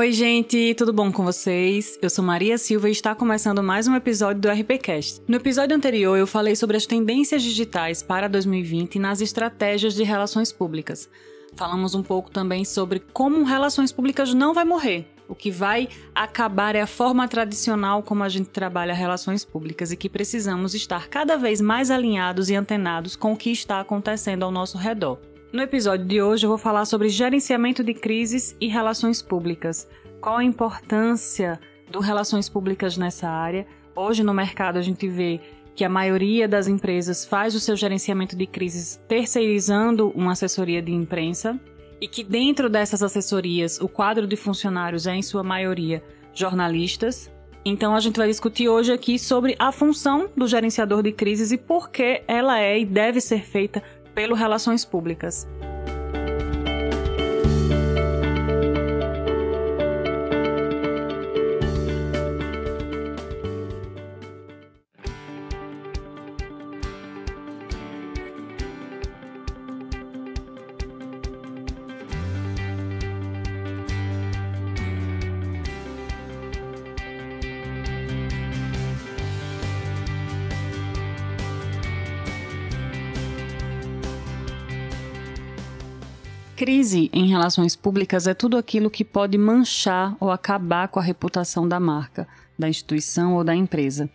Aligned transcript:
Oi, 0.00 0.12
gente, 0.12 0.74
tudo 0.76 0.94
bom 0.94 1.12
com 1.12 1.22
vocês? 1.22 1.98
Eu 2.00 2.08
sou 2.08 2.24
Maria 2.24 2.56
Silva 2.56 2.88
e 2.88 2.92
está 2.92 3.14
começando 3.14 3.62
mais 3.62 3.86
um 3.86 3.94
episódio 3.94 4.40
do 4.40 4.48
RPCast. 4.48 5.20
No 5.28 5.36
episódio 5.36 5.76
anterior, 5.76 6.16
eu 6.16 6.26
falei 6.26 6.56
sobre 6.56 6.78
as 6.78 6.86
tendências 6.86 7.42
digitais 7.42 8.02
para 8.02 8.26
2020 8.26 8.98
nas 8.98 9.20
estratégias 9.20 9.92
de 9.92 10.02
relações 10.02 10.50
públicas. 10.50 11.06
Falamos 11.54 11.94
um 11.94 12.02
pouco 12.02 12.30
também 12.30 12.64
sobre 12.64 13.00
como 13.12 13.44
relações 13.44 13.92
públicas 13.92 14.32
não 14.32 14.54
vai 14.54 14.64
morrer. 14.64 15.06
O 15.28 15.34
que 15.34 15.50
vai 15.50 15.86
acabar 16.14 16.74
é 16.74 16.80
a 16.80 16.86
forma 16.86 17.28
tradicional 17.28 18.02
como 18.02 18.24
a 18.24 18.28
gente 18.30 18.48
trabalha 18.48 18.94
relações 18.94 19.44
públicas 19.44 19.92
e 19.92 19.98
que 19.98 20.08
precisamos 20.08 20.74
estar 20.74 21.08
cada 21.08 21.36
vez 21.36 21.60
mais 21.60 21.90
alinhados 21.90 22.48
e 22.48 22.54
antenados 22.54 23.16
com 23.16 23.34
o 23.34 23.36
que 23.36 23.50
está 23.50 23.80
acontecendo 23.80 24.44
ao 24.44 24.50
nosso 24.50 24.78
redor. 24.78 25.18
No 25.52 25.62
episódio 25.62 26.06
de 26.06 26.22
hoje 26.22 26.46
eu 26.46 26.48
vou 26.48 26.58
falar 26.58 26.84
sobre 26.84 27.08
gerenciamento 27.08 27.82
de 27.82 27.92
crises 27.92 28.56
e 28.60 28.68
relações 28.68 29.20
públicas. 29.20 29.88
Qual 30.20 30.36
a 30.36 30.44
importância 30.44 31.58
do 31.90 31.98
relações 31.98 32.48
públicas 32.48 32.96
nessa 32.96 33.28
área? 33.28 33.66
Hoje 33.96 34.22
no 34.22 34.32
mercado 34.32 34.76
a 34.78 34.82
gente 34.82 35.08
vê 35.08 35.40
que 35.74 35.84
a 35.84 35.88
maioria 35.88 36.46
das 36.46 36.68
empresas 36.68 37.24
faz 37.24 37.56
o 37.56 37.60
seu 37.60 37.74
gerenciamento 37.74 38.36
de 38.36 38.46
crises 38.46 39.00
terceirizando 39.08 40.10
uma 40.10 40.32
assessoria 40.32 40.80
de 40.80 40.92
imprensa 40.92 41.58
e 42.00 42.06
que 42.06 42.22
dentro 42.22 42.70
dessas 42.70 43.02
assessorias 43.02 43.80
o 43.80 43.88
quadro 43.88 44.28
de 44.28 44.36
funcionários 44.36 45.08
é 45.08 45.16
em 45.16 45.22
sua 45.22 45.42
maioria 45.42 46.00
jornalistas. 46.32 47.28
Então 47.64 47.92
a 47.96 47.98
gente 47.98 48.16
vai 48.16 48.28
discutir 48.28 48.68
hoje 48.68 48.92
aqui 48.92 49.18
sobre 49.18 49.56
a 49.58 49.72
função 49.72 50.30
do 50.36 50.46
gerenciador 50.46 51.02
de 51.02 51.10
crises 51.10 51.50
e 51.50 51.58
por 51.58 51.90
que 51.90 52.22
ela 52.28 52.60
é 52.60 52.78
e 52.78 52.86
deve 52.86 53.20
ser 53.20 53.42
feita 53.42 53.82
pelo 54.20 54.34
Relações 54.34 54.84
Públicas. 54.84 55.48
Crise 86.60 87.08
em 87.14 87.26
relações 87.26 87.74
públicas 87.74 88.26
é 88.26 88.34
tudo 88.34 88.58
aquilo 88.58 88.90
que 88.90 89.02
pode 89.02 89.38
manchar 89.38 90.14
ou 90.20 90.30
acabar 90.30 90.88
com 90.88 91.00
a 91.00 91.02
reputação 91.02 91.66
da 91.66 91.80
marca, 91.80 92.28
da 92.58 92.68
instituição 92.68 93.32
ou 93.32 93.42
da 93.42 93.54
empresa. 93.54 94.10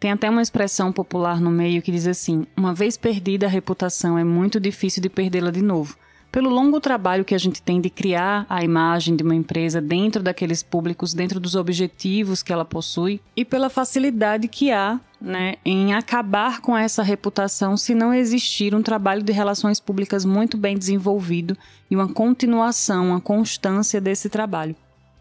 Tem 0.00 0.10
até 0.10 0.30
uma 0.30 0.40
expressão 0.40 0.92
popular 0.92 1.38
no 1.42 1.50
meio 1.50 1.82
que 1.82 1.92
diz 1.92 2.06
assim: 2.06 2.46
uma 2.56 2.72
vez 2.72 2.96
perdida 2.96 3.44
a 3.44 3.50
reputação 3.50 4.16
é 4.16 4.24
muito 4.24 4.58
difícil 4.58 5.02
de 5.02 5.10
perdê-la 5.10 5.50
de 5.50 5.60
novo 5.60 5.94
pelo 6.32 6.48
longo 6.48 6.80
trabalho 6.80 7.24
que 7.24 7.34
a 7.34 7.38
gente 7.38 7.60
tem 7.60 7.80
de 7.80 7.90
criar 7.90 8.46
a 8.48 8.62
imagem 8.62 9.16
de 9.16 9.22
uma 9.22 9.34
empresa 9.34 9.80
dentro 9.80 10.22
daqueles 10.22 10.62
públicos, 10.62 11.12
dentro 11.12 11.40
dos 11.40 11.54
objetivos 11.54 12.42
que 12.42 12.52
ela 12.52 12.64
possui 12.64 13.20
e 13.36 13.44
pela 13.44 13.68
facilidade 13.68 14.48
que 14.48 14.70
há 14.70 15.00
né, 15.20 15.56
em 15.64 15.92
acabar 15.92 16.60
com 16.60 16.76
essa 16.76 17.02
reputação 17.02 17.76
se 17.76 17.94
não 17.94 18.14
existir 18.14 18.74
um 18.74 18.82
trabalho 18.82 19.22
de 19.22 19.32
relações 19.32 19.78
públicas 19.78 20.24
muito 20.24 20.56
bem 20.56 20.78
desenvolvido 20.78 21.56
e 21.90 21.94
uma 21.94 22.08
continuação, 22.08 23.08
uma 23.08 23.20
constância 23.20 24.00
desse 24.00 24.28
trabalho. 24.28 24.74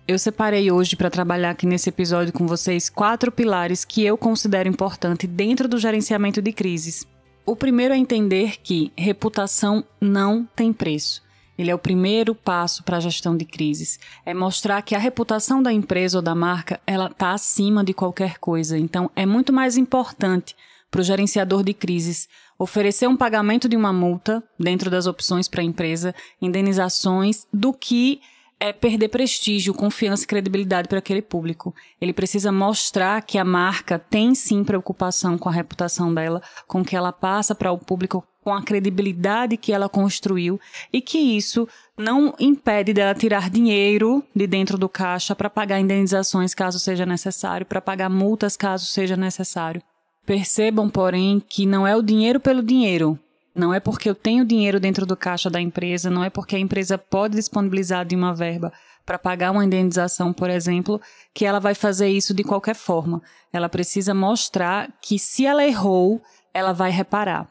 Eu 0.08 0.17
separei 0.17 0.72
hoje 0.72 0.95
para 0.95 1.09
trabalhar 1.09 1.52
aqui 1.52 1.67
nesse 1.67 1.89
episódio 1.89 2.33
com 2.33 2.47
vocês 2.47 2.89
quatro 2.89 3.32
pilares 3.32 3.86
que 3.86 4.04
eu 4.04 4.17
considero 4.17 4.67
importante 4.67 5.27
dentro 5.27 5.67
do 5.67 5.77
gerenciamento 5.77 6.42
de 6.42 6.52
crises. 6.52 7.05
O 7.45 7.55
primeiro 7.55 7.93
é 7.93 7.98
entender 7.98 8.58
que 8.64 8.92
reputação 8.98 9.83
não 10.02 10.48
tem 10.55 10.73
preço. 10.73 11.21
Ele 11.59 11.70
é 11.70 11.75
o 11.75 11.80
primeiro 11.80 12.33
passo 12.33 12.83
para 12.86 12.95
a 12.95 12.99
gestão 13.02 13.36
de 13.36 13.43
crises. 13.43 13.99
É 14.25 14.33
mostrar 14.33 14.81
que 14.81 14.95
a 14.95 14.97
reputação 14.97 15.61
da 15.61 15.73
empresa 15.73 16.20
ou 16.20 16.21
da 16.21 16.33
marca 16.33 16.80
ela 16.87 17.08
está 17.08 17.33
acima 17.33 17.83
de 17.83 17.93
qualquer 17.93 18.37
coisa. 18.37 18.77
Então, 18.77 19.11
é 19.14 19.25
muito 19.25 19.52
mais 19.52 19.75
importante 19.75 20.55
para 20.89 21.02
o 21.02 21.03
gerenciador 21.03 21.61
de 21.61 21.73
crises 21.73 22.30
oferecer 22.58 23.08
um 23.08 23.17
pagamento 23.17 23.67
de 23.67 23.75
uma 23.75 23.92
multa 23.92 24.42
dentro 24.58 24.89
das 24.89 25.05
opções 25.05 25.49
para 25.49 25.59
a 25.59 25.65
empresa, 25.65 26.15
indenizações, 26.42 27.45
do 27.52 27.73
que 27.73 28.21
é 28.58 28.71
perder 28.71 29.09
prestígio, 29.09 29.73
confiança 29.73 30.23
e 30.23 30.27
credibilidade 30.27 30.87
para 30.87 30.99
aquele 30.99 31.21
público. 31.21 31.75
Ele 31.99 32.14
precisa 32.14 32.53
mostrar 32.53 33.21
que 33.21 33.37
a 33.37 33.43
marca 33.43 33.99
tem 33.99 34.33
sim 34.33 34.64
preocupação 34.64 35.37
com 35.37 35.49
a 35.49 35.52
reputação 35.52 36.14
dela, 36.14 36.42
com 36.67 36.81
o 36.81 36.86
que 36.86 36.95
ela 36.95 37.11
passa 37.11 37.53
para 37.53 37.71
o 37.71 37.77
público, 37.77 38.25
com 38.49 38.55
a 38.55 38.64
credibilidade 38.64 39.58
que 39.58 39.71
ela 39.71 39.87
construiu 39.87 40.60
e 40.92 41.02
que 41.02 41.20
isso 41.20 41.67
não 41.95 42.33
impede 42.39 42.93
dela 42.93 43.14
tirar 43.14 43.48
dinheiro 43.48 44.23
de 44.36 44.48
dentro 44.48 44.76
do 44.76 44.89
caixa 44.89 45.36
para 45.36 45.52
pagar 45.52 45.80
indenizações 45.80 46.55
caso 46.55 46.80
seja 46.80 47.05
necessário, 47.05 47.64
para 47.64 47.80
pagar 47.80 48.10
multas 48.10 48.58
caso 48.58 48.87
seja 48.87 49.15
necessário. 49.15 49.83
Percebam, 50.26 50.89
porém, 50.89 51.39
que 51.48 51.67
não 51.67 51.86
é 51.86 51.95
o 51.95 52.02
dinheiro 52.02 52.39
pelo 52.39 52.64
dinheiro, 52.64 53.20
não 53.54 53.71
é 53.71 53.80
porque 53.80 54.10
eu 54.10 54.15
tenho 54.15 54.43
dinheiro 54.43 54.80
dentro 54.80 55.05
do 55.05 55.16
caixa 55.16 55.48
da 55.48 55.61
empresa, 55.61 56.10
não 56.10 56.23
é 56.23 56.30
porque 56.31 56.55
a 56.55 56.60
empresa 56.60 56.98
pode 56.98 57.36
disponibilizar 57.36 58.04
de 58.04 58.16
uma 58.16 58.33
verba 58.33 58.73
para 59.05 59.20
pagar 59.20 59.52
uma 59.52 59.64
indenização, 59.64 60.33
por 60.33 60.49
exemplo, 60.49 60.99
que 61.36 61.45
ela 61.45 61.60
vai 61.60 61.76
fazer 61.76 62.08
isso 62.08 62.33
de 62.33 62.43
qualquer 62.43 62.76
forma. 62.76 63.21
Ela 63.54 63.70
precisa 63.70 64.16
mostrar 64.16 64.92
que 64.99 65.20
se 65.20 65.45
ela 65.45 65.64
errou, 65.64 66.20
ela 66.52 66.73
vai 66.73 66.89
reparar. 66.89 67.48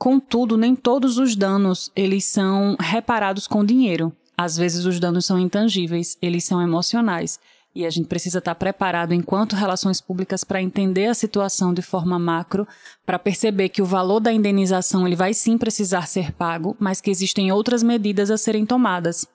Contudo, 0.00 0.56
nem 0.56 0.74
todos 0.74 1.18
os 1.18 1.36
danos 1.36 1.92
eles 1.94 2.24
são 2.24 2.74
reparados 2.80 3.46
com 3.46 3.62
dinheiro. 3.62 4.10
Às 4.34 4.56
vezes 4.56 4.86
os 4.86 4.98
danos 4.98 5.26
são 5.26 5.38
intangíveis, 5.38 6.16
eles 6.22 6.44
são 6.44 6.62
emocionais. 6.62 7.38
E 7.74 7.84
a 7.84 7.90
gente 7.90 8.08
precisa 8.08 8.38
estar 8.38 8.54
preparado 8.54 9.12
enquanto 9.12 9.54
relações 9.54 10.00
públicas 10.00 10.42
para 10.42 10.62
entender 10.62 11.04
a 11.04 11.14
situação 11.14 11.74
de 11.74 11.82
forma 11.82 12.18
macro, 12.18 12.66
para 13.04 13.18
perceber 13.18 13.68
que 13.68 13.82
o 13.82 13.84
valor 13.84 14.20
da 14.20 14.32
indenização 14.32 15.06
ele 15.06 15.14
vai 15.14 15.34
sim 15.34 15.58
precisar 15.58 16.08
ser 16.08 16.32
pago, 16.32 16.74
mas 16.80 17.02
que 17.02 17.10
existem 17.10 17.52
outras 17.52 17.82
medidas 17.82 18.30
a 18.30 18.38
serem 18.38 18.64
tomadas. 18.64 19.26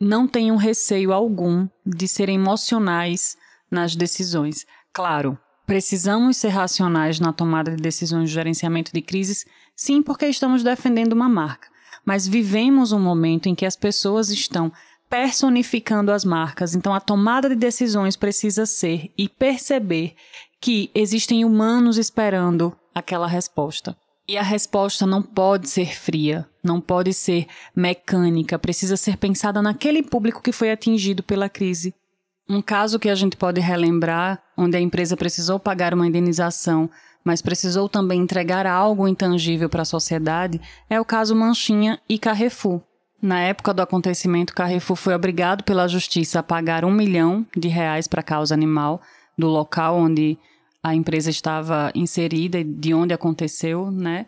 Não 0.00 0.26
tenham 0.26 0.56
receio 0.56 1.12
algum 1.12 1.68
de 1.86 2.08
serem 2.08 2.34
emocionais 2.34 3.36
nas 3.70 3.94
decisões. 3.94 4.66
Claro, 4.92 5.38
precisamos 5.68 6.38
ser 6.38 6.48
racionais 6.48 7.20
na 7.20 7.30
tomada 7.30 7.76
de 7.76 7.76
decisões 7.76 8.30
de 8.30 8.34
gerenciamento 8.34 8.90
de 8.90 9.02
crises, 9.02 9.44
sim, 9.76 10.02
porque 10.02 10.24
estamos 10.24 10.62
defendendo 10.62 11.12
uma 11.12 11.28
marca. 11.28 11.68
Mas 12.06 12.26
vivemos 12.26 12.90
um 12.90 12.98
momento 12.98 13.50
em 13.50 13.54
que 13.54 13.66
as 13.66 13.76
pessoas 13.76 14.30
estão 14.30 14.72
personificando 15.10 16.10
as 16.10 16.24
marcas. 16.24 16.74
Então, 16.74 16.94
a 16.94 17.00
tomada 17.00 17.50
de 17.50 17.54
decisões 17.54 18.16
precisa 18.16 18.64
ser 18.64 19.12
e 19.16 19.28
perceber 19.28 20.14
que 20.58 20.90
existem 20.94 21.44
humanos 21.44 21.98
esperando 21.98 22.74
aquela 22.94 23.26
resposta. 23.26 23.94
E 24.26 24.38
a 24.38 24.42
resposta 24.42 25.06
não 25.06 25.22
pode 25.22 25.68
ser 25.68 25.94
fria, 25.94 26.48
não 26.64 26.80
pode 26.80 27.12
ser 27.12 27.46
mecânica, 27.76 28.58
precisa 28.58 28.96
ser 28.96 29.18
pensada 29.18 29.60
naquele 29.60 30.02
público 30.02 30.40
que 30.40 30.50
foi 30.50 30.70
atingido 30.70 31.22
pela 31.22 31.48
crise. 31.50 31.94
Um 32.48 32.62
caso 32.62 32.98
que 32.98 33.10
a 33.10 33.14
gente 33.14 33.36
pode 33.36 33.60
relembrar, 33.60 34.42
onde 34.56 34.74
a 34.74 34.80
empresa 34.80 35.16
precisou 35.16 35.60
pagar 35.60 35.92
uma 35.92 36.06
indenização, 36.06 36.88
mas 37.22 37.42
precisou 37.42 37.90
também 37.90 38.22
entregar 38.22 38.66
algo 38.66 39.06
intangível 39.06 39.68
para 39.68 39.82
a 39.82 39.84
sociedade, 39.84 40.58
é 40.88 40.98
o 40.98 41.04
caso 41.04 41.36
Manchinha 41.36 42.00
e 42.08 42.18
Carrefour. 42.18 42.80
Na 43.20 43.40
época 43.40 43.74
do 43.74 43.82
acontecimento, 43.82 44.54
Carrefour 44.54 44.96
foi 44.96 45.14
obrigado 45.14 45.62
pela 45.62 45.86
justiça 45.88 46.38
a 46.38 46.42
pagar 46.42 46.86
um 46.86 46.90
milhão 46.90 47.44
de 47.54 47.68
reais 47.68 48.06
para 48.06 48.20
a 48.20 48.24
causa 48.24 48.54
animal 48.54 49.02
do 49.36 49.48
local 49.48 49.98
onde 49.98 50.38
a 50.82 50.94
empresa 50.94 51.28
estava 51.28 51.92
inserida 51.94 52.60
e 52.60 52.64
de 52.64 52.94
onde 52.94 53.12
aconteceu, 53.12 53.90
né? 53.90 54.24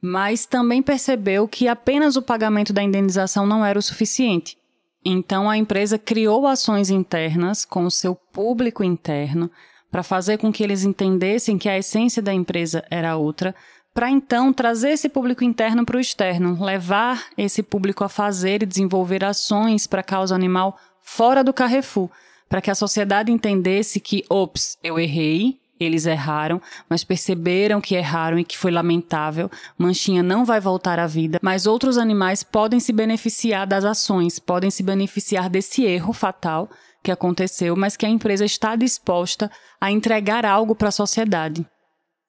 Mas 0.00 0.46
também 0.46 0.80
percebeu 0.80 1.46
que 1.46 1.68
apenas 1.68 2.16
o 2.16 2.22
pagamento 2.22 2.72
da 2.72 2.82
indenização 2.82 3.44
não 3.44 3.62
era 3.62 3.78
o 3.78 3.82
suficiente. 3.82 4.56
Então 5.04 5.48
a 5.48 5.56
empresa 5.56 5.98
criou 5.98 6.46
ações 6.46 6.90
internas 6.90 7.64
com 7.64 7.84
o 7.84 7.90
seu 7.90 8.14
público 8.14 8.82
interno 8.82 9.50
para 9.90 10.02
fazer 10.02 10.38
com 10.38 10.52
que 10.52 10.62
eles 10.62 10.84
entendessem 10.84 11.56
que 11.56 11.68
a 11.68 11.78
essência 11.78 12.20
da 12.20 12.32
empresa 12.32 12.84
era 12.90 13.16
outra, 13.16 13.54
para 13.94 14.10
então 14.10 14.52
trazer 14.52 14.90
esse 14.90 15.08
público 15.08 15.42
interno 15.42 15.84
para 15.84 15.96
o 15.96 16.00
externo, 16.00 16.62
levar 16.62 17.26
esse 17.36 17.62
público 17.62 18.04
a 18.04 18.08
fazer 18.08 18.62
e 18.62 18.66
desenvolver 18.66 19.24
ações 19.24 19.86
para 19.86 20.00
a 20.00 20.04
causa 20.04 20.34
animal 20.34 20.78
fora 21.00 21.42
do 21.42 21.52
Carrefour, 21.52 22.10
para 22.48 22.60
que 22.60 22.70
a 22.70 22.74
sociedade 22.74 23.32
entendesse 23.32 23.98
que, 23.98 24.24
ops, 24.28 24.78
eu 24.82 24.98
errei, 24.98 25.58
eles 25.78 26.06
erraram, 26.06 26.60
mas 26.88 27.04
perceberam 27.04 27.80
que 27.80 27.94
erraram 27.94 28.38
e 28.38 28.44
que 28.44 28.56
foi 28.56 28.70
lamentável. 28.70 29.50
Manchinha 29.76 30.22
não 30.22 30.44
vai 30.44 30.60
voltar 30.60 30.98
à 30.98 31.06
vida, 31.06 31.38
mas 31.42 31.66
outros 31.66 31.98
animais 31.98 32.42
podem 32.42 32.80
se 32.80 32.92
beneficiar 32.92 33.66
das 33.66 33.84
ações, 33.84 34.38
podem 34.38 34.70
se 34.70 34.82
beneficiar 34.82 35.48
desse 35.48 35.84
erro 35.84 36.12
fatal 36.12 36.68
que 37.02 37.12
aconteceu, 37.12 37.76
mas 37.76 37.96
que 37.96 38.06
a 38.06 38.08
empresa 38.08 38.44
está 38.44 38.76
disposta 38.76 39.50
a 39.80 39.90
entregar 39.90 40.44
algo 40.44 40.74
para 40.74 40.88
a 40.88 40.92
sociedade. 40.92 41.66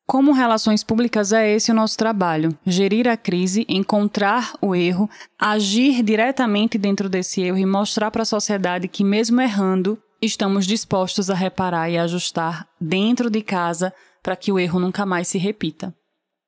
Como 0.09 0.31
relações 0.31 0.83
públicas 0.83 1.31
é 1.31 1.51
esse 1.51 1.69
o 1.69 1.75
nosso 1.75 1.95
trabalho: 1.95 2.57
gerir 2.65 3.07
a 3.07 3.15
crise, 3.15 3.63
encontrar 3.69 4.53
o 4.59 4.75
erro, 4.75 5.07
agir 5.37 6.01
diretamente 6.01 6.79
dentro 6.79 7.07
desse 7.07 7.41
erro 7.41 7.59
e 7.59 7.65
mostrar 7.65 8.09
para 8.09 8.23
a 8.23 8.25
sociedade 8.25 8.87
que, 8.87 9.03
mesmo 9.03 9.39
errando, 9.39 10.01
estamos 10.21 10.65
dispostos 10.65 11.29
a 11.29 11.33
reparar 11.33 11.89
e 11.89 11.97
ajustar 11.97 12.67
dentro 12.79 13.29
de 13.29 13.41
casa 13.41 13.93
para 14.21 14.35
que 14.35 14.51
o 14.51 14.59
erro 14.59 14.79
nunca 14.79 15.05
mais 15.05 15.27
se 15.27 15.37
repita. 15.37 15.93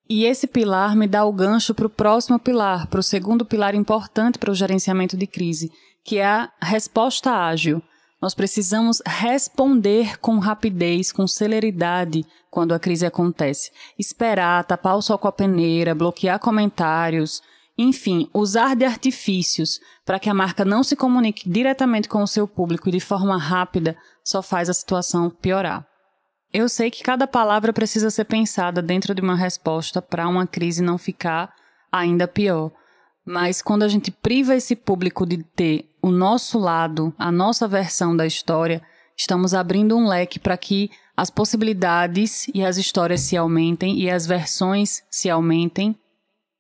E 0.09 0.25
esse 0.25 0.45
pilar 0.45 0.95
me 0.95 1.07
dá 1.07 1.23
o 1.23 1.31
gancho 1.31 1.73
para 1.73 1.87
o 1.87 1.89
próximo 1.89 2.37
pilar, 2.37 2.87
para 2.87 2.99
o 2.99 3.03
segundo 3.03 3.45
pilar 3.45 3.73
importante 3.73 4.37
para 4.37 4.51
o 4.51 4.55
gerenciamento 4.55 5.15
de 5.15 5.25
crise, 5.25 5.71
que 6.03 6.17
é 6.17 6.25
a 6.25 6.51
resposta 6.61 7.31
ágil. 7.31 7.81
Nós 8.21 8.35
precisamos 8.35 9.01
responder 9.05 10.19
com 10.19 10.37
rapidez, 10.37 11.11
com 11.11 11.25
celeridade 11.25 12.25
quando 12.49 12.73
a 12.73 12.79
crise 12.79 13.05
acontece. 13.05 13.71
Esperar, 13.97 14.65
tapar 14.65 14.97
o 14.97 15.01
sol 15.01 15.17
com 15.17 15.29
a 15.29 15.31
peneira, 15.31 15.95
bloquear 15.95 16.39
comentários, 16.39 17.41
enfim, 17.81 18.29
usar 18.33 18.75
de 18.75 18.85
artifícios 18.85 19.79
para 20.05 20.19
que 20.19 20.29
a 20.29 20.33
marca 20.33 20.63
não 20.63 20.83
se 20.83 20.95
comunique 20.95 21.49
diretamente 21.49 22.07
com 22.07 22.21
o 22.21 22.27
seu 22.27 22.47
público 22.47 22.89
e 22.89 22.91
de 22.91 22.99
forma 22.99 23.37
rápida 23.37 23.97
só 24.23 24.41
faz 24.41 24.69
a 24.69 24.73
situação 24.73 25.29
piorar. 25.29 25.85
Eu 26.53 26.67
sei 26.67 26.91
que 26.91 27.03
cada 27.03 27.25
palavra 27.25 27.71
precisa 27.71 28.09
ser 28.09 28.25
pensada 28.25 28.81
dentro 28.81 29.15
de 29.15 29.21
uma 29.21 29.35
resposta 29.35 30.01
para 30.01 30.27
uma 30.27 30.45
crise 30.45 30.83
não 30.83 30.97
ficar 30.97 31.53
ainda 31.91 32.27
pior. 32.27 32.71
Mas 33.25 33.61
quando 33.61 33.83
a 33.83 33.87
gente 33.87 34.11
priva 34.11 34.55
esse 34.55 34.75
público 34.75 35.25
de 35.25 35.43
ter 35.43 35.89
o 36.01 36.11
nosso 36.11 36.59
lado, 36.59 37.13
a 37.17 37.31
nossa 37.31 37.67
versão 37.67 38.15
da 38.15 38.25
história, 38.25 38.81
estamos 39.15 39.53
abrindo 39.53 39.95
um 39.95 40.07
leque 40.07 40.39
para 40.39 40.57
que 40.57 40.89
as 41.15 41.29
possibilidades 41.29 42.47
e 42.53 42.65
as 42.65 42.77
histórias 42.77 43.21
se 43.21 43.37
aumentem 43.37 43.99
e 43.99 44.09
as 44.09 44.25
versões 44.25 45.03
se 45.09 45.29
aumentem. 45.29 45.95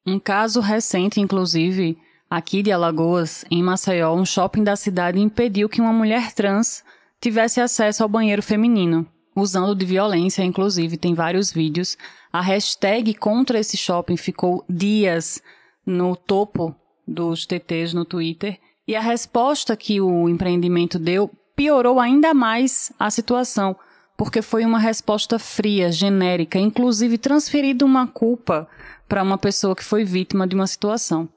Um 0.05 0.19
caso 0.19 0.59
recente, 0.61 1.21
inclusive, 1.21 1.95
aqui 2.27 2.63
de 2.63 2.71
Alagoas, 2.71 3.45
em 3.51 3.61
Maceió, 3.61 4.15
um 4.15 4.25
shopping 4.25 4.63
da 4.63 4.75
cidade 4.75 5.19
impediu 5.19 5.69
que 5.69 5.79
uma 5.79 5.93
mulher 5.93 6.33
trans 6.33 6.83
tivesse 7.19 7.61
acesso 7.61 8.01
ao 8.01 8.09
banheiro 8.09 8.41
feminino, 8.41 9.05
usando 9.35 9.75
de 9.75 9.85
violência, 9.85 10.43
inclusive, 10.43 10.97
tem 10.97 11.13
vários 11.13 11.51
vídeos. 11.51 11.95
A 12.33 12.41
hashtag 12.41 13.13
contra 13.13 13.59
esse 13.59 13.77
shopping 13.77 14.17
ficou 14.17 14.65
dias 14.67 15.39
no 15.85 16.15
topo 16.15 16.75
dos 17.07 17.45
TTs 17.45 17.93
no 17.93 18.03
Twitter 18.03 18.59
e 18.87 18.95
a 18.95 19.01
resposta 19.01 19.77
que 19.77 20.01
o 20.01 20.27
empreendimento 20.27 20.97
deu 20.97 21.29
piorou 21.55 21.99
ainda 21.99 22.33
mais 22.33 22.91
a 22.97 23.11
situação, 23.11 23.75
porque 24.17 24.41
foi 24.41 24.65
uma 24.65 24.79
resposta 24.79 25.37
fria, 25.37 25.91
genérica, 25.91 26.57
inclusive 26.57 27.19
transferindo 27.19 27.85
uma 27.85 28.07
culpa 28.07 28.67
para 29.11 29.21
uma 29.21 29.37
pessoa 29.37 29.75
que 29.75 29.83
foi 29.83 30.05
vítima 30.05 30.47
de 30.47 30.55
uma 30.55 30.65
situação. 30.65 31.27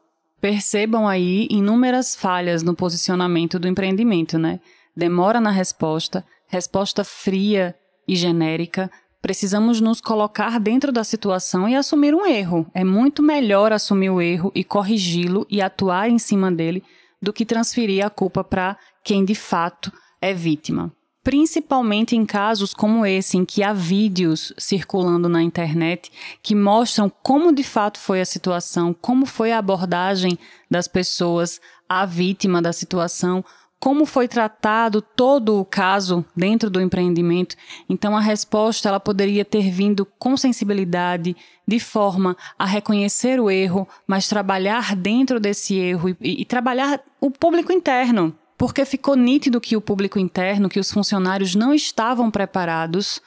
Percebam 0.40 1.08
aí 1.08 1.48
inúmeras 1.50 2.14
falhas 2.14 2.62
no 2.62 2.72
posicionamento 2.72 3.58
do 3.58 3.66
empreendimento, 3.66 4.38
né? 4.38 4.60
Demora 4.96 5.40
na 5.40 5.50
resposta, 5.50 6.24
resposta 6.46 7.02
fria 7.02 7.74
e 8.06 8.14
genérica, 8.14 8.88
Precisamos 9.20 9.80
nos 9.80 10.02
colocar 10.02 10.60
dentro 10.60 10.92
da 10.92 11.02
situação 11.02 11.66
e 11.66 11.74
assumir 11.74 12.14
um 12.14 12.26
erro. 12.26 12.66
É 12.74 12.84
muito 12.84 13.22
melhor 13.22 13.72
assumir 13.72 14.10
o 14.10 14.20
erro 14.20 14.52
e 14.54 14.62
corrigi-lo 14.62 15.46
e 15.48 15.62
atuar 15.62 16.10
em 16.10 16.18
cima 16.18 16.52
dele 16.52 16.82
do 17.22 17.32
que 17.32 17.46
transferir 17.46 18.04
a 18.04 18.10
culpa 18.10 18.44
para 18.44 18.76
quem 19.02 19.24
de 19.24 19.34
fato 19.34 19.90
é 20.20 20.34
vítima. 20.34 20.92
Principalmente 21.24 22.14
em 22.14 22.26
casos 22.26 22.74
como 22.74 23.06
esse, 23.06 23.38
em 23.38 23.46
que 23.46 23.62
há 23.62 23.72
vídeos 23.72 24.52
circulando 24.58 25.26
na 25.26 25.42
internet 25.42 26.12
que 26.42 26.54
mostram 26.54 27.10
como 27.22 27.50
de 27.50 27.64
fato 27.64 27.98
foi 27.98 28.20
a 28.20 28.26
situação, 28.26 28.94
como 29.00 29.24
foi 29.24 29.50
a 29.50 29.58
abordagem 29.58 30.38
das 30.70 30.86
pessoas 30.86 31.62
à 31.88 32.04
vítima 32.04 32.60
da 32.60 32.74
situação, 32.74 33.42
como 33.80 34.04
foi 34.04 34.28
tratado 34.28 35.00
todo 35.00 35.58
o 35.58 35.64
caso 35.64 36.24
dentro 36.36 36.68
do 36.68 36.78
empreendimento. 36.78 37.56
Então 37.88 38.14
a 38.14 38.20
resposta 38.20 38.90
ela 38.90 39.00
poderia 39.00 39.46
ter 39.46 39.70
vindo 39.70 40.06
com 40.18 40.36
sensibilidade, 40.36 41.34
de 41.66 41.80
forma 41.80 42.36
a 42.58 42.66
reconhecer 42.66 43.40
o 43.40 43.50
erro, 43.50 43.88
mas 44.06 44.28
trabalhar 44.28 44.94
dentro 44.94 45.40
desse 45.40 45.74
erro 45.74 46.10
e, 46.10 46.42
e 46.42 46.44
trabalhar 46.44 47.00
o 47.18 47.30
público 47.30 47.72
interno, 47.72 48.38
porque 48.64 48.86
ficou 48.86 49.14
nítido 49.14 49.60
que 49.60 49.76
o 49.76 49.80
público 49.80 50.18
interno, 50.18 50.70
que 50.70 50.80
os 50.80 50.90
funcionários 50.90 51.54
não 51.54 51.74
estavam 51.74 52.30
preparados 52.30 53.20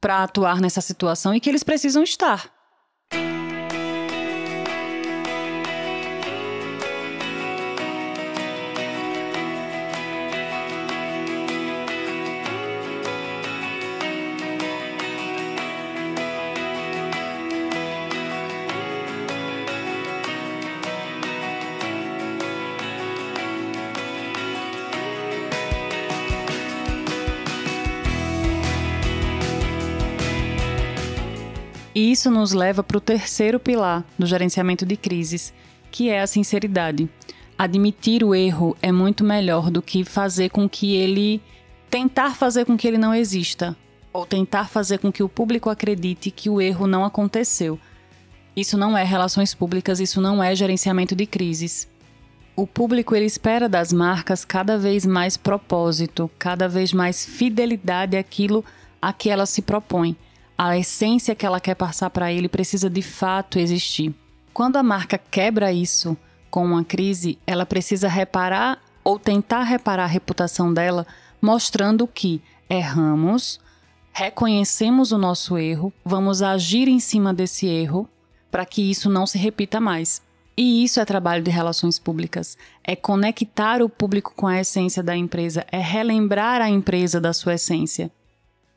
para 0.00 0.22
atuar 0.22 0.60
nessa 0.60 0.80
situação 0.80 1.34
e 1.34 1.40
que 1.40 1.50
eles 1.50 1.64
precisam 1.64 2.04
estar. 2.04 2.53
E 31.94 32.10
isso 32.10 32.28
nos 32.28 32.52
leva 32.52 32.82
para 32.82 32.98
o 32.98 33.00
terceiro 33.00 33.60
pilar 33.60 34.04
do 34.18 34.26
gerenciamento 34.26 34.84
de 34.84 34.96
crises, 34.96 35.54
que 35.92 36.10
é 36.10 36.20
a 36.20 36.26
sinceridade. 36.26 37.08
Admitir 37.56 38.24
o 38.24 38.34
erro 38.34 38.76
é 38.82 38.90
muito 38.90 39.22
melhor 39.22 39.70
do 39.70 39.80
que 39.80 40.04
fazer 40.04 40.50
com 40.50 40.68
que 40.68 40.96
ele. 40.96 41.40
tentar 41.88 42.34
fazer 42.34 42.64
com 42.64 42.76
que 42.76 42.88
ele 42.88 42.98
não 42.98 43.14
exista, 43.14 43.76
ou 44.12 44.26
tentar 44.26 44.68
fazer 44.68 44.98
com 44.98 45.12
que 45.12 45.22
o 45.22 45.28
público 45.28 45.70
acredite 45.70 46.32
que 46.32 46.50
o 46.50 46.60
erro 46.60 46.88
não 46.88 47.04
aconteceu. 47.04 47.78
Isso 48.56 48.76
não 48.76 48.98
é 48.98 49.04
relações 49.04 49.54
públicas, 49.54 50.00
isso 50.00 50.20
não 50.20 50.42
é 50.42 50.52
gerenciamento 50.56 51.14
de 51.14 51.26
crises. 51.26 51.88
O 52.56 52.66
público 52.66 53.14
ele 53.14 53.26
espera 53.26 53.68
das 53.68 53.92
marcas 53.92 54.44
cada 54.44 54.76
vez 54.76 55.06
mais 55.06 55.36
propósito, 55.36 56.28
cada 56.40 56.68
vez 56.68 56.92
mais 56.92 57.24
fidelidade 57.24 58.16
àquilo 58.16 58.64
a 59.00 59.12
que 59.12 59.30
ela 59.30 59.46
se 59.46 59.62
propõe 59.62 60.16
a 60.56 60.78
essência 60.78 61.34
que 61.34 61.44
ela 61.44 61.60
quer 61.60 61.74
passar 61.74 62.10
para 62.10 62.32
ele 62.32 62.48
precisa 62.48 62.88
de 62.88 63.02
fato 63.02 63.58
existir. 63.58 64.14
Quando 64.52 64.76
a 64.76 64.82
marca 64.82 65.18
quebra 65.18 65.72
isso 65.72 66.16
com 66.50 66.64
uma 66.64 66.84
crise, 66.84 67.38
ela 67.46 67.66
precisa 67.66 68.08
reparar 68.08 68.80
ou 69.02 69.18
tentar 69.18 69.64
reparar 69.64 70.04
a 70.04 70.08
reputação 70.08 70.72
dela, 70.72 71.06
mostrando 71.42 72.06
que 72.06 72.40
erramos, 72.70 73.60
reconhecemos 74.12 75.12
o 75.12 75.18
nosso 75.18 75.58
erro, 75.58 75.92
vamos 76.04 76.40
agir 76.40 76.88
em 76.88 77.00
cima 77.00 77.34
desse 77.34 77.66
erro 77.66 78.08
para 78.50 78.64
que 78.64 78.88
isso 78.88 79.10
não 79.10 79.26
se 79.26 79.36
repita 79.36 79.80
mais. 79.80 80.22
E 80.56 80.84
isso 80.84 81.00
é 81.00 81.04
trabalho 81.04 81.42
de 81.42 81.50
relações 81.50 81.98
públicas. 81.98 82.56
É 82.84 82.94
conectar 82.94 83.82
o 83.82 83.88
público 83.88 84.32
com 84.36 84.46
a 84.46 84.60
essência 84.60 85.02
da 85.02 85.16
empresa, 85.16 85.66
é 85.70 85.80
relembrar 85.80 86.62
a 86.62 86.70
empresa 86.70 87.20
da 87.20 87.32
sua 87.32 87.54
essência. 87.54 88.12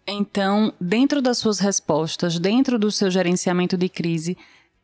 Então, 0.10 0.74
dentro 0.80 1.22
das 1.22 1.38
suas 1.38 1.60
respostas, 1.60 2.40
dentro 2.40 2.80
do 2.80 2.90
seu 2.90 3.12
gerenciamento 3.12 3.76
de 3.76 3.90
crise, 3.90 4.38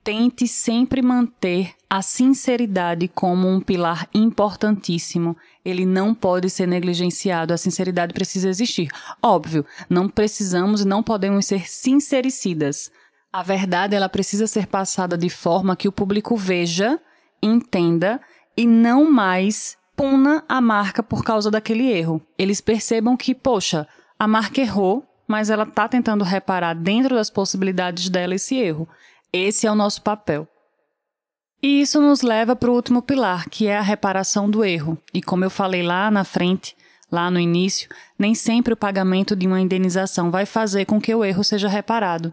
tente 0.03 0.45
sempre 0.49 1.01
manter 1.01 1.71
a 1.89 2.01
sinceridade 2.01 3.07
como 3.07 3.47
um 3.47 3.61
pilar 3.61 4.09
importantíssimo. 4.13 5.37
Ele 5.63 5.85
não 5.85 6.13
pode 6.13 6.49
ser 6.49 6.67
negligenciado, 6.67 7.53
a 7.53 7.57
sinceridade 7.57 8.13
precisa 8.13 8.49
existir. 8.49 8.89
Óbvio, 9.21 9.65
não 9.89 10.09
precisamos 10.09 10.81
e 10.81 10.87
não 10.87 11.01
podemos 11.01 11.45
ser 11.45 11.69
sincericidas. 11.69 12.91
A 13.31 13.41
verdade 13.41 13.95
ela 13.95 14.09
precisa 14.09 14.45
ser 14.45 14.67
passada 14.67 15.17
de 15.17 15.29
forma 15.29 15.75
que 15.77 15.87
o 15.87 15.91
público 15.91 16.35
veja, 16.35 16.99
entenda 17.41 18.19
e 18.57 18.67
não 18.67 19.09
mais 19.09 19.77
puna 19.95 20.43
a 20.49 20.59
marca 20.59 21.01
por 21.01 21.23
causa 21.23 21.49
daquele 21.49 21.89
erro. 21.89 22.21
Eles 22.37 22.59
percebam 22.59 23.15
que, 23.15 23.33
poxa, 23.33 23.87
a 24.19 24.27
marca 24.27 24.59
errou, 24.59 25.05
mas 25.33 25.49
ela 25.49 25.63
está 25.63 25.87
tentando 25.87 26.23
reparar 26.23 26.75
dentro 26.75 27.15
das 27.15 27.27
possibilidades 27.27 28.07
dela 28.07 28.35
esse 28.35 28.55
erro. 28.55 28.87
Esse 29.33 29.65
é 29.65 29.71
o 29.71 29.73
nosso 29.73 30.03
papel. 30.03 30.47
E 31.59 31.81
isso 31.81 31.99
nos 31.99 32.21
leva 32.21 32.55
para 32.55 32.69
o 32.69 32.75
último 32.75 33.01
pilar, 33.01 33.49
que 33.49 33.65
é 33.65 33.75
a 33.75 33.81
reparação 33.81 34.47
do 34.47 34.63
erro. 34.63 34.95
E 35.11 35.23
como 35.23 35.43
eu 35.43 35.49
falei 35.49 35.81
lá 35.81 36.11
na 36.11 36.23
frente, 36.23 36.75
lá 37.11 37.31
no 37.31 37.39
início, 37.39 37.89
nem 38.15 38.35
sempre 38.35 38.75
o 38.75 38.77
pagamento 38.77 39.35
de 39.35 39.47
uma 39.47 39.59
indenização 39.59 40.29
vai 40.29 40.45
fazer 40.45 40.85
com 40.85 41.01
que 41.01 41.15
o 41.15 41.25
erro 41.25 41.43
seja 41.43 41.67
reparado. 41.67 42.31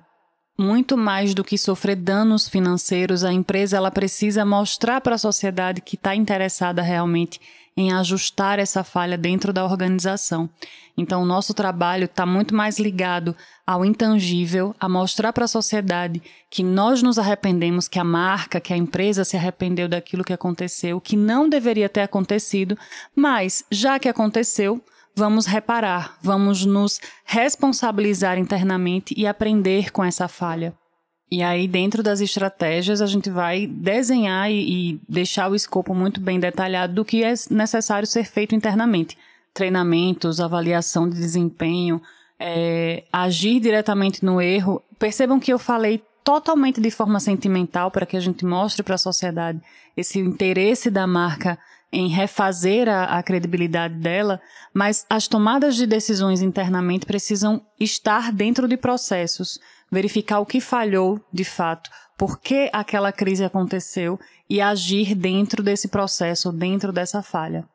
Muito 0.58 0.94
mais 0.94 1.32
do 1.32 1.42
que 1.42 1.56
sofrer 1.56 1.96
danos 1.96 2.50
financeiros, 2.50 3.24
a 3.24 3.32
empresa 3.32 3.78
ela 3.78 3.90
precisa 3.90 4.44
mostrar 4.44 5.00
para 5.00 5.14
a 5.14 5.18
sociedade 5.18 5.80
que 5.80 5.96
está 5.96 6.14
interessada 6.14 6.82
realmente 6.82 7.40
em 7.80 7.92
ajustar 7.92 8.58
essa 8.58 8.84
falha 8.84 9.16
dentro 9.16 9.52
da 9.52 9.64
organização. 9.64 10.48
Então, 10.96 11.22
o 11.22 11.26
nosso 11.26 11.54
trabalho 11.54 12.04
está 12.04 12.26
muito 12.26 12.54
mais 12.54 12.78
ligado 12.78 13.34
ao 13.66 13.84
intangível, 13.84 14.74
a 14.78 14.88
mostrar 14.88 15.32
para 15.32 15.44
a 15.44 15.48
sociedade 15.48 16.22
que 16.50 16.62
nós 16.62 17.02
nos 17.02 17.18
arrependemos, 17.18 17.88
que 17.88 17.98
a 17.98 18.04
marca, 18.04 18.60
que 18.60 18.72
a 18.72 18.76
empresa 18.76 19.24
se 19.24 19.36
arrependeu 19.36 19.88
daquilo 19.88 20.24
que 20.24 20.32
aconteceu, 20.32 21.00
que 21.00 21.16
não 21.16 21.48
deveria 21.48 21.88
ter 21.88 22.02
acontecido, 22.02 22.76
mas 23.14 23.64
já 23.70 23.98
que 23.98 24.08
aconteceu, 24.08 24.82
vamos 25.14 25.46
reparar, 25.46 26.16
vamos 26.22 26.64
nos 26.64 27.00
responsabilizar 27.24 28.38
internamente 28.38 29.14
e 29.16 29.26
aprender 29.26 29.90
com 29.92 30.04
essa 30.04 30.28
falha. 30.28 30.74
E 31.30 31.44
aí, 31.44 31.68
dentro 31.68 32.02
das 32.02 32.20
estratégias, 32.20 33.00
a 33.00 33.06
gente 33.06 33.30
vai 33.30 33.66
desenhar 33.66 34.50
e, 34.50 34.94
e 34.94 35.00
deixar 35.08 35.48
o 35.48 35.54
escopo 35.54 35.94
muito 35.94 36.20
bem 36.20 36.40
detalhado 36.40 36.94
do 36.94 37.04
que 37.04 37.22
é 37.22 37.32
necessário 37.50 38.06
ser 38.06 38.24
feito 38.24 38.54
internamente. 38.54 39.16
Treinamentos, 39.54 40.40
avaliação 40.40 41.08
de 41.08 41.16
desempenho, 41.16 42.02
é, 42.38 43.04
agir 43.12 43.60
diretamente 43.60 44.24
no 44.24 44.40
erro. 44.40 44.82
Percebam 44.98 45.38
que 45.38 45.52
eu 45.52 45.58
falei 45.58 46.02
totalmente 46.24 46.80
de 46.80 46.90
forma 46.90 47.20
sentimental 47.20 47.90
para 47.90 48.06
que 48.06 48.16
a 48.16 48.20
gente 48.20 48.44
mostre 48.44 48.82
para 48.82 48.96
a 48.96 48.98
sociedade 48.98 49.60
esse 49.96 50.18
interesse 50.18 50.90
da 50.90 51.06
marca 51.06 51.58
em 51.92 52.08
refazer 52.08 52.88
a, 52.88 53.18
a, 53.18 53.22
credibilidade 53.22 53.94
dela, 53.94 54.40
mas 54.72 55.04
as 55.10 55.26
tomadas 55.26 55.74
de 55.74 55.86
decisões 55.86 56.40
internamente 56.40 57.04
precisam 57.04 57.60
estar 57.80 58.32
dentro 58.32 58.68
de 58.68 58.76
processos, 58.76 59.58
verificar 59.90 60.40
o 60.40 60.46
que 60.46 60.60
falhou 60.60 61.20
de 61.32 61.44
fato, 61.44 61.90
por 62.16 62.38
que 62.38 62.70
aquela 62.72 63.12
crise 63.12 63.44
aconteceu 63.44 64.18
e 64.48 64.60
agir 64.60 65.14
dentro 65.14 65.62
desse 65.62 65.88
processo, 65.88 66.52
dentro 66.52 66.92
dessa 66.92 67.22
falha. 67.22 67.66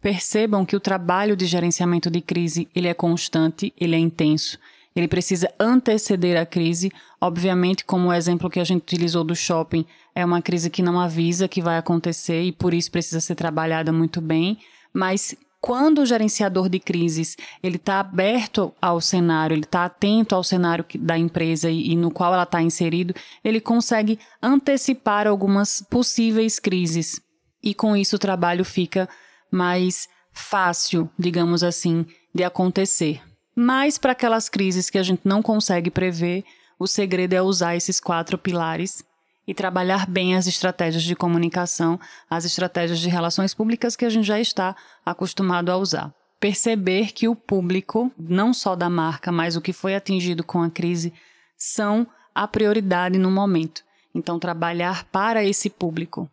Percebam 0.00 0.64
que 0.64 0.76
o 0.76 0.80
trabalho 0.80 1.36
de 1.36 1.46
gerenciamento 1.46 2.10
de 2.10 2.20
crise 2.20 2.68
ele 2.74 2.88
é 2.88 2.94
constante, 2.94 3.72
ele 3.78 3.94
é 3.94 3.98
intenso. 3.98 4.58
Ele 4.94 5.06
precisa 5.06 5.52
anteceder 5.58 6.40
a 6.40 6.44
crise. 6.44 6.90
Obviamente, 7.20 7.84
como 7.84 8.08
o 8.08 8.12
exemplo 8.12 8.50
que 8.50 8.58
a 8.58 8.64
gente 8.64 8.82
utilizou 8.82 9.22
do 9.22 9.36
shopping, 9.36 9.84
é 10.14 10.24
uma 10.24 10.42
crise 10.42 10.68
que 10.68 10.82
não 10.82 10.98
avisa 10.98 11.46
que 11.46 11.62
vai 11.62 11.78
acontecer 11.78 12.42
e 12.42 12.50
por 12.50 12.74
isso 12.74 12.90
precisa 12.90 13.20
ser 13.20 13.34
trabalhada 13.34 13.92
muito 13.92 14.20
bem. 14.20 14.58
Mas 14.92 15.36
quando 15.60 15.98
o 15.98 16.06
gerenciador 16.06 16.68
de 16.68 16.80
crises 16.80 17.36
ele 17.62 17.76
está 17.76 18.00
aberto 18.00 18.72
ao 18.80 19.00
cenário, 19.00 19.54
ele 19.54 19.64
está 19.64 19.84
atento 19.84 20.34
ao 20.34 20.42
cenário 20.42 20.84
da 20.98 21.18
empresa 21.18 21.70
e, 21.70 21.92
e 21.92 21.96
no 21.96 22.10
qual 22.10 22.32
ela 22.32 22.44
está 22.44 22.62
inserido, 22.62 23.14
ele 23.44 23.60
consegue 23.60 24.18
antecipar 24.42 25.26
algumas 25.26 25.84
possíveis 25.90 26.58
crises. 26.58 27.20
E 27.62 27.74
com 27.74 27.94
isso 27.94 28.16
o 28.16 28.18
trabalho 28.18 28.64
fica 28.64 29.08
mais 29.50 30.08
fácil, 30.32 31.10
digamos 31.18 31.62
assim, 31.62 32.06
de 32.34 32.42
acontecer. 32.42 33.20
Mas 33.54 33.98
para 33.98 34.12
aquelas 34.12 34.48
crises 34.48 34.88
que 34.88 34.96
a 34.96 35.02
gente 35.02 35.22
não 35.24 35.42
consegue 35.42 35.90
prever, 35.90 36.44
o 36.78 36.86
segredo 36.86 37.34
é 37.34 37.42
usar 37.42 37.76
esses 37.76 38.00
quatro 38.00 38.38
pilares 38.38 39.04
e 39.50 39.54
trabalhar 39.54 40.06
bem 40.06 40.36
as 40.36 40.46
estratégias 40.46 41.02
de 41.02 41.16
comunicação, 41.16 41.98
as 42.30 42.44
estratégias 42.44 43.00
de 43.00 43.08
relações 43.08 43.52
públicas 43.52 43.96
que 43.96 44.04
a 44.04 44.08
gente 44.08 44.24
já 44.24 44.38
está 44.38 44.76
acostumado 45.04 45.70
a 45.70 45.76
usar. 45.76 46.14
Perceber 46.38 47.10
que 47.10 47.26
o 47.26 47.34
público, 47.34 48.12
não 48.16 48.54
só 48.54 48.76
da 48.76 48.88
marca, 48.88 49.32
mas 49.32 49.56
o 49.56 49.60
que 49.60 49.72
foi 49.72 49.96
atingido 49.96 50.44
com 50.44 50.62
a 50.62 50.70
crise, 50.70 51.12
são 51.56 52.06
a 52.32 52.46
prioridade 52.46 53.18
no 53.18 53.28
momento. 53.28 53.82
Então, 54.14 54.38
trabalhar 54.38 55.02
para 55.06 55.42
esse 55.42 55.68
público, 55.68 56.30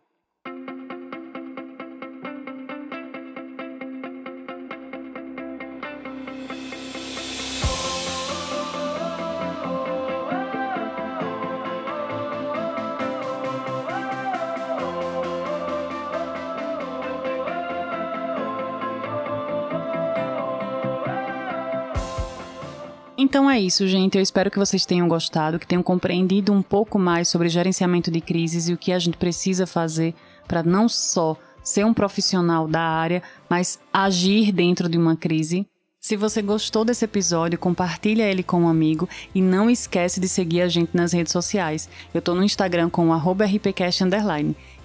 Então 23.20 23.50
é 23.50 23.60
isso, 23.60 23.88
gente. 23.88 24.16
Eu 24.16 24.22
espero 24.22 24.48
que 24.48 24.60
vocês 24.60 24.86
tenham 24.86 25.08
gostado, 25.08 25.58
que 25.58 25.66
tenham 25.66 25.82
compreendido 25.82 26.52
um 26.52 26.62
pouco 26.62 27.00
mais 27.00 27.26
sobre 27.26 27.48
gerenciamento 27.48 28.12
de 28.12 28.20
crises 28.20 28.68
e 28.68 28.72
o 28.72 28.78
que 28.78 28.92
a 28.92 28.98
gente 29.00 29.16
precisa 29.16 29.66
fazer 29.66 30.14
para 30.46 30.62
não 30.62 30.88
só 30.88 31.36
ser 31.60 31.84
um 31.84 31.92
profissional 31.92 32.68
da 32.68 32.80
área, 32.80 33.20
mas 33.50 33.80
agir 33.92 34.52
dentro 34.52 34.88
de 34.88 34.96
uma 34.96 35.16
crise. 35.16 35.66
Se 36.00 36.16
você 36.16 36.40
gostou 36.40 36.84
desse 36.84 37.04
episódio, 37.04 37.58
compartilha 37.58 38.22
ele 38.22 38.44
com 38.44 38.62
um 38.62 38.68
amigo 38.68 39.08
e 39.34 39.42
não 39.42 39.68
esquece 39.68 40.20
de 40.20 40.28
seguir 40.28 40.62
a 40.62 40.68
gente 40.68 40.96
nas 40.96 41.12
redes 41.12 41.32
sociais. 41.32 41.88
Eu 42.14 42.20
estou 42.20 42.36
no 42.36 42.44
Instagram 42.44 42.88
com 42.88 43.10
o 43.10 43.36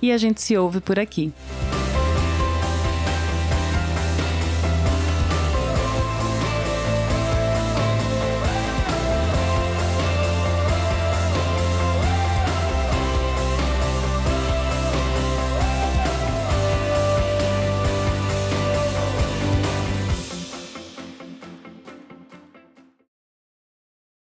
e 0.02 0.12
a 0.12 0.18
gente 0.18 0.42
se 0.42 0.58
ouve 0.58 0.82
por 0.82 0.98
aqui. 0.98 1.32